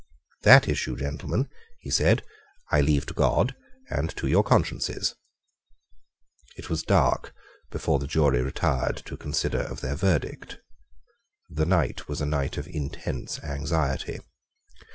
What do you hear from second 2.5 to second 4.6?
"I leave to God and to your